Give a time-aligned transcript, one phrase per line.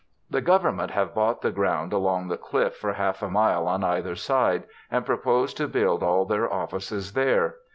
[0.31, 4.15] The Government have bought the ground along the cliff for half a mile on either
[4.15, 7.57] side, and propose to build all their offices there.